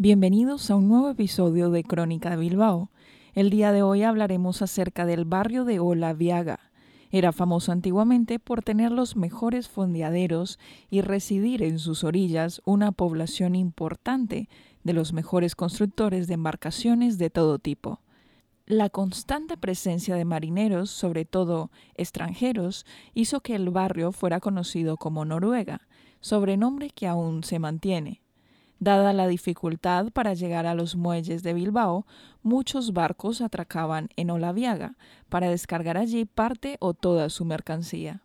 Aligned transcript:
Bienvenidos 0.00 0.70
a 0.70 0.76
un 0.76 0.86
nuevo 0.86 1.10
episodio 1.10 1.70
de 1.70 1.82
Crónica 1.82 2.30
de 2.30 2.36
Bilbao. 2.36 2.92
El 3.34 3.50
día 3.50 3.72
de 3.72 3.82
hoy 3.82 4.04
hablaremos 4.04 4.62
acerca 4.62 5.04
del 5.06 5.24
barrio 5.24 5.64
de 5.64 5.80
Olaviaga. 5.80 6.60
Era 7.10 7.32
famoso 7.32 7.72
antiguamente 7.72 8.38
por 8.38 8.62
tener 8.62 8.92
los 8.92 9.16
mejores 9.16 9.68
fondeaderos 9.68 10.60
y 10.88 11.00
residir 11.00 11.64
en 11.64 11.80
sus 11.80 12.04
orillas 12.04 12.62
una 12.64 12.92
población 12.92 13.56
importante 13.56 14.48
de 14.84 14.92
los 14.92 15.12
mejores 15.12 15.56
constructores 15.56 16.28
de 16.28 16.34
embarcaciones 16.34 17.18
de 17.18 17.30
todo 17.30 17.58
tipo. 17.58 18.00
La 18.66 18.90
constante 18.90 19.56
presencia 19.56 20.14
de 20.14 20.24
marineros, 20.24 20.90
sobre 20.90 21.24
todo 21.24 21.72
extranjeros, 21.96 22.86
hizo 23.14 23.40
que 23.40 23.56
el 23.56 23.70
barrio 23.70 24.12
fuera 24.12 24.38
conocido 24.38 24.96
como 24.96 25.24
Noruega, 25.24 25.88
sobrenombre 26.20 26.90
que 26.90 27.08
aún 27.08 27.42
se 27.42 27.58
mantiene. 27.58 28.22
Dada 28.80 29.12
la 29.12 29.26
dificultad 29.26 30.12
para 30.12 30.34
llegar 30.34 30.66
a 30.66 30.74
los 30.74 30.94
muelles 30.94 31.42
de 31.42 31.52
Bilbao, 31.52 32.06
muchos 32.42 32.92
barcos 32.92 33.40
atracaban 33.40 34.08
en 34.14 34.30
Olaviaga 34.30 34.96
para 35.28 35.50
descargar 35.50 35.98
allí 35.98 36.24
parte 36.24 36.76
o 36.78 36.94
toda 36.94 37.28
su 37.28 37.44
mercancía. 37.44 38.22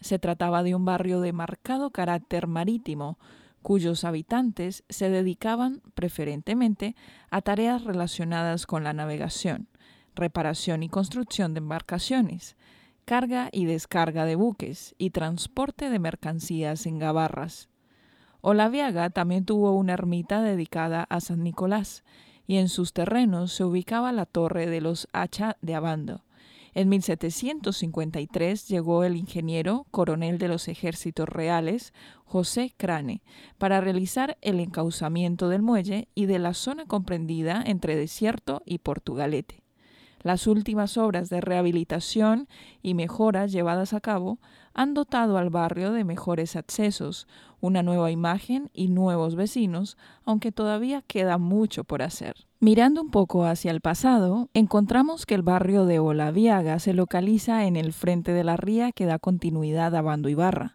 Se 0.00 0.18
trataba 0.18 0.62
de 0.64 0.74
un 0.74 0.84
barrio 0.84 1.20
de 1.20 1.32
marcado 1.32 1.90
carácter 1.90 2.48
marítimo, 2.48 3.18
cuyos 3.62 4.04
habitantes 4.04 4.84
se 4.88 5.08
dedicaban 5.08 5.80
preferentemente 5.94 6.96
a 7.30 7.40
tareas 7.40 7.84
relacionadas 7.84 8.66
con 8.66 8.84
la 8.84 8.92
navegación, 8.92 9.68
reparación 10.14 10.82
y 10.82 10.88
construcción 10.88 11.54
de 11.54 11.58
embarcaciones, 11.58 12.56
carga 13.04 13.48
y 13.52 13.64
descarga 13.64 14.26
de 14.26 14.34
buques 14.34 14.94
y 14.98 15.10
transporte 15.10 15.88
de 15.88 15.98
mercancías 15.98 16.84
en 16.84 16.98
gabarras. 16.98 17.68
Olaviaga 18.46 19.08
también 19.08 19.46
tuvo 19.46 19.72
una 19.72 19.94
ermita 19.94 20.42
dedicada 20.42 21.06
a 21.08 21.22
San 21.22 21.42
Nicolás, 21.42 22.04
y 22.46 22.58
en 22.58 22.68
sus 22.68 22.92
terrenos 22.92 23.54
se 23.54 23.64
ubicaba 23.64 24.12
la 24.12 24.26
torre 24.26 24.66
de 24.66 24.82
los 24.82 25.08
Hacha 25.14 25.56
de 25.62 25.74
Abando. 25.74 26.26
En 26.74 26.90
1753 26.90 28.68
llegó 28.68 29.02
el 29.04 29.16
ingeniero 29.16 29.86
coronel 29.90 30.36
de 30.36 30.48
los 30.48 30.68
ejércitos 30.68 31.26
reales, 31.26 31.94
José 32.26 32.74
Crane, 32.76 33.22
para 33.56 33.80
realizar 33.80 34.36
el 34.42 34.60
encauzamiento 34.60 35.48
del 35.48 35.62
muelle 35.62 36.08
y 36.14 36.26
de 36.26 36.38
la 36.38 36.52
zona 36.52 36.84
comprendida 36.84 37.62
entre 37.64 37.96
Desierto 37.96 38.60
y 38.66 38.76
Portugalete. 38.76 39.63
Las 40.24 40.46
últimas 40.46 40.96
obras 40.96 41.28
de 41.28 41.42
rehabilitación 41.42 42.48
y 42.82 42.94
mejoras 42.94 43.52
llevadas 43.52 43.92
a 43.92 44.00
cabo 44.00 44.38
han 44.72 44.94
dotado 44.94 45.36
al 45.36 45.50
barrio 45.50 45.92
de 45.92 46.02
mejores 46.02 46.56
accesos, 46.56 47.28
una 47.60 47.82
nueva 47.82 48.10
imagen 48.10 48.70
y 48.72 48.88
nuevos 48.88 49.36
vecinos, 49.36 49.98
aunque 50.24 50.50
todavía 50.50 51.02
queda 51.02 51.36
mucho 51.36 51.84
por 51.84 52.00
hacer. 52.00 52.46
Mirando 52.58 53.02
un 53.02 53.10
poco 53.10 53.44
hacia 53.44 53.70
el 53.70 53.82
pasado, 53.82 54.48
encontramos 54.54 55.26
que 55.26 55.34
el 55.34 55.42
barrio 55.42 55.84
de 55.84 55.98
Olaviaga 55.98 56.78
se 56.78 56.94
localiza 56.94 57.66
en 57.66 57.76
el 57.76 57.92
frente 57.92 58.32
de 58.32 58.44
la 58.44 58.56
ría 58.56 58.92
que 58.92 59.04
da 59.04 59.18
continuidad 59.18 59.94
a 59.94 60.00
Bando 60.00 60.30
Ibarra. 60.30 60.74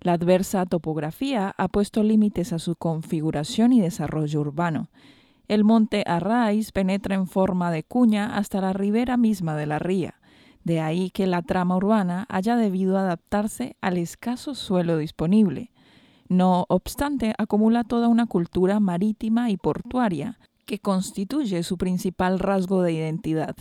La 0.00 0.14
adversa 0.14 0.66
topografía 0.66 1.54
ha 1.56 1.68
puesto 1.68 2.02
límites 2.02 2.52
a 2.52 2.58
su 2.58 2.74
configuración 2.74 3.72
y 3.72 3.80
desarrollo 3.80 4.40
urbano. 4.40 4.88
El 5.48 5.64
monte 5.64 6.04
Arraiz 6.06 6.72
penetra 6.72 7.14
en 7.14 7.26
forma 7.26 7.70
de 7.70 7.82
cuña 7.82 8.36
hasta 8.36 8.60
la 8.60 8.74
ribera 8.74 9.16
misma 9.16 9.56
de 9.56 9.66
la 9.66 9.78
ría. 9.78 10.20
De 10.62 10.80
ahí 10.80 11.10
que 11.10 11.26
la 11.26 11.40
trama 11.40 11.76
urbana 11.76 12.26
haya 12.28 12.54
debido 12.56 12.98
adaptarse 12.98 13.74
al 13.80 13.96
escaso 13.96 14.54
suelo 14.54 14.98
disponible. 14.98 15.72
No 16.28 16.66
obstante, 16.68 17.34
acumula 17.38 17.84
toda 17.84 18.08
una 18.08 18.26
cultura 18.26 18.78
marítima 18.78 19.48
y 19.50 19.56
portuaria, 19.56 20.38
que 20.66 20.78
constituye 20.78 21.62
su 21.62 21.78
principal 21.78 22.38
rasgo 22.38 22.82
de 22.82 22.92
identidad. 22.92 23.56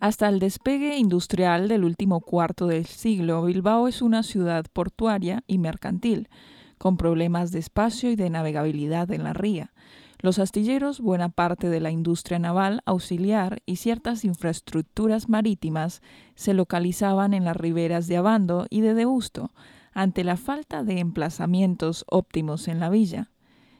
Hasta 0.00 0.28
el 0.28 0.40
despegue 0.40 0.98
industrial 0.98 1.68
del 1.68 1.84
último 1.84 2.20
cuarto 2.20 2.66
del 2.66 2.86
siglo, 2.86 3.44
Bilbao 3.44 3.86
es 3.86 4.02
una 4.02 4.24
ciudad 4.24 4.66
portuaria 4.72 5.44
y 5.46 5.58
mercantil, 5.58 6.28
con 6.76 6.96
problemas 6.96 7.52
de 7.52 7.60
espacio 7.60 8.10
y 8.10 8.16
de 8.16 8.30
navegabilidad 8.30 9.12
en 9.12 9.22
la 9.22 9.32
ría. 9.32 9.72
Los 10.20 10.38
astilleros, 10.38 11.00
buena 11.00 11.28
parte 11.28 11.68
de 11.68 11.80
la 11.80 11.90
industria 11.90 12.38
naval 12.38 12.82
auxiliar 12.86 13.62
y 13.66 13.76
ciertas 13.76 14.24
infraestructuras 14.24 15.28
marítimas 15.28 16.02
se 16.34 16.54
localizaban 16.54 17.34
en 17.34 17.44
las 17.44 17.56
riberas 17.56 18.06
de 18.06 18.16
Abando 18.16 18.66
y 18.70 18.80
de 18.80 18.94
Deusto, 18.94 19.50
ante 19.92 20.24
la 20.24 20.36
falta 20.36 20.82
de 20.82 20.98
emplazamientos 20.98 22.04
óptimos 22.08 22.68
en 22.68 22.80
la 22.80 22.90
villa. 22.90 23.30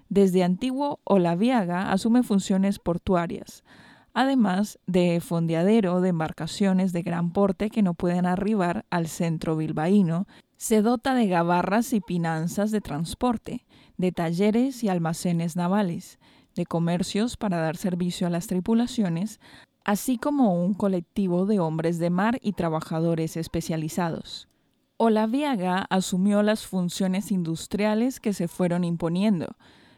Desde 0.09 0.45
antiguo 0.45 1.01
Olaviaga 1.05 1.91
asume 1.91 2.23
funciones 2.23 2.79
portuarias, 2.79 3.65
además 4.13 4.79
de 4.87 5.21
fondeadero 5.21 6.01
de 6.01 6.11
embarcaciones 6.11 6.93
de 6.93 7.03
gran 7.03 7.33
porte 7.33 7.69
que 7.69 7.83
no 7.83 7.95
pueden 7.95 8.27
arribar 8.27 8.85
al 8.91 9.09
centro 9.09 9.57
bilbaíno, 9.57 10.27
se 10.57 10.83
dota 10.83 11.15
de 11.15 11.27
gabarras 11.27 11.93
y 11.93 12.01
pinanzas 12.01 12.71
de 12.71 12.81
transporte, 12.81 13.67
de 13.97 14.13
talleres 14.13 14.83
y 14.85 14.89
almacenes 14.89 15.57
navales, 15.57 16.19
de 16.55 16.67
comercios 16.67 17.37
para 17.37 17.59
dar 17.59 17.77
servicio 17.77 18.27
a 18.27 18.31
las 18.31 18.47
tripulaciones, 18.47 19.41
así 19.85 20.19
como 20.19 20.55
un 20.65 20.75
colectivo 20.75 21.47
de 21.47 21.61
hombres 21.61 21.99
de 21.99 22.11
mar 22.11 22.39
y 22.43 22.53
trabajadores 22.53 23.37
especializados. 23.37 24.49
Olaviaga 24.97 25.87
asumió 25.91 26.43
las 26.43 26.67
funciones 26.67 27.33
industriales 27.33 28.21
que 28.21 28.33
se 28.33 28.47
fueron 28.49 28.85
imponiendo. 28.85 29.57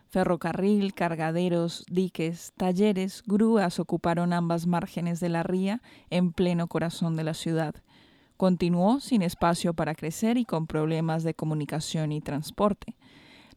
Ferrocarril, 0.08 0.94
cargaderos, 0.94 1.84
diques, 1.90 2.52
talleres, 2.56 3.22
grúas 3.26 3.78
ocuparon 3.78 4.32
ambas 4.32 4.66
márgenes 4.66 5.20
de 5.20 5.28
la 5.28 5.42
ría 5.42 5.82
en 6.08 6.32
pleno 6.32 6.66
corazón 6.66 7.14
de 7.16 7.24
la 7.24 7.34
ciudad. 7.34 7.74
Continuó 8.36 9.00
sin 9.00 9.22
espacio 9.22 9.72
para 9.74 9.94
crecer 9.94 10.36
y 10.36 10.44
con 10.44 10.66
problemas 10.66 11.24
de 11.24 11.34
comunicación 11.34 12.12
y 12.12 12.20
transporte. 12.20 12.94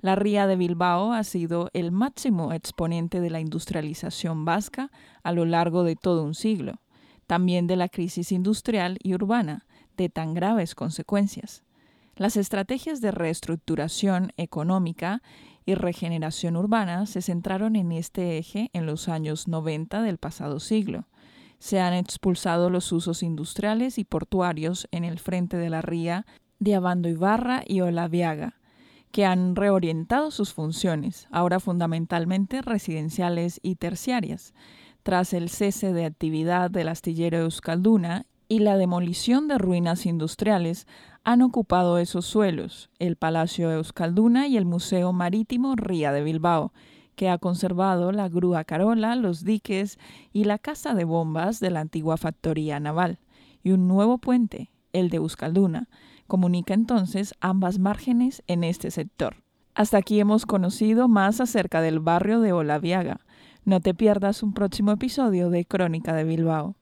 La 0.02 0.16
ría 0.16 0.48
de 0.48 0.56
Bilbao 0.56 1.12
ha 1.12 1.24
sido 1.26 1.70
el 1.74 1.92
máximo 1.92 2.54
exponente 2.54 3.20
de 3.20 3.30
la 3.30 3.42
industrialización 3.42 4.46
vasca 4.46 4.92
a 5.24 5.34
lo 5.34 5.44
largo 5.44 5.84
de 5.84 5.98
todo 5.98 6.24
un 6.24 6.36
siglo, 6.36 6.80
también 7.28 7.68
de 7.68 7.76
la 7.76 7.90
crisis 7.90 8.32
industrial 8.32 8.98
y 9.04 9.14
urbana, 9.14 9.66
de 9.98 10.08
tan 10.08 10.34
graves 10.34 10.76
consecuencias. 10.76 11.64
Las 12.16 12.38
estrategias 12.38 13.02
de 13.02 13.12
reestructuración 13.12 14.32
económica 14.38 15.22
y 15.66 15.76
regeneración 15.76 16.56
urbana 16.56 17.06
se 17.06 17.22
centraron 17.22 17.76
en 17.76 17.92
este 17.92 18.38
eje 18.38 18.70
en 18.72 18.86
los 18.86 19.10
años 19.10 19.50
90 19.50 20.02
del 20.02 20.18
pasado 20.18 20.62
siglo. 20.62 21.06
Se 21.60 21.80
han 21.80 21.94
expulsado 21.94 22.70
los 22.70 22.92
usos 22.92 23.22
industriales 23.22 23.98
y 23.98 24.06
portuarios 24.06 24.88
en 24.92 25.04
el 25.04 25.20
frente 25.20 25.58
de 25.58 25.70
la 25.70 25.82
ría 25.82 26.26
de 26.60 26.76
Abando 26.76 27.10
Ibarra 27.10 27.64
y 27.66 27.82
Olaviaga, 27.82 28.56
que 29.12 29.26
han 29.26 29.56
reorientado 29.56 30.32
sus 30.32 30.54
funciones, 30.54 31.28
ahora 31.32 31.60
fundamentalmente 31.60 32.62
residenciales 32.62 33.60
y 33.62 33.76
terciarias, 33.76 34.54
tras 35.04 35.34
el 35.34 35.50
cese 35.50 35.94
de 35.94 36.06
actividad 36.06 36.70
del 36.70 36.90
astillero 36.90 37.40
Euskalduna 37.40 38.26
y 38.48 38.60
la 38.60 38.78
demolición 38.78 39.48
de 39.48 39.58
ruinas 39.58 40.06
industriales 40.06 40.88
han 41.24 41.42
ocupado 41.42 41.98
esos 41.98 42.26
suelos, 42.26 42.90
el 43.00 43.16
Palacio 43.16 43.72
Euskalduna 43.72 44.48
y 44.48 44.58
el 44.58 44.66
Museo 44.66 45.14
Marítimo 45.14 45.76
Ría 45.76 46.12
de 46.12 46.24
Bilbao, 46.24 46.74
que 47.20 47.28
ha 47.28 47.38
conservado 47.38 48.14
la 48.14 48.30
grúa 48.30 48.64
Carola, 48.64 49.14
los 49.18 49.44
diques 49.44 50.00
y 50.32 50.46
la 50.46 50.58
casa 50.58 50.94
de 50.96 51.04
bombas 51.04 51.60
de 51.60 51.70
la 51.70 51.82
antigua 51.82 52.16
factoría 52.16 52.80
naval, 52.80 53.20
y 53.62 53.72
un 53.72 53.90
nuevo 53.90 54.20
puente, 54.20 54.72
el 54.94 55.10
de 55.10 55.18
Euskalduna, 55.18 55.90
comunica 56.28 56.74
entonces 56.74 57.36
ambas 57.42 57.78
márgenes 57.78 58.42
en 58.48 58.64
este 58.64 58.90
sector. 58.90 59.44
Hasta 59.76 59.98
aquí 59.98 60.18
hemos 60.22 60.46
conocido 60.46 61.10
más 61.10 61.42
acerca 61.42 61.82
del 61.82 62.00
barrio 62.00 62.40
de 62.40 62.54
Olaviaga. 62.54 63.20
No 63.66 63.82
te 63.82 63.94
pierdas 63.94 64.42
un 64.42 64.54
próximo 64.54 64.92
episodio 64.94 65.50
de 65.50 65.66
Crónica 65.66 66.14
de 66.14 66.24
Bilbao. 66.24 66.78